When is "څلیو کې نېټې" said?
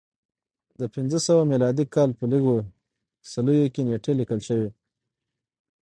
3.31-4.11